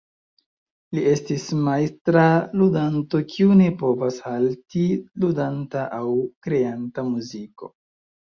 [0.97, 2.23] Li estis majstra
[2.61, 4.87] ludanto kiu ne povas halti
[5.27, 6.09] ludanta aŭ
[6.49, 7.73] kreanta muziko.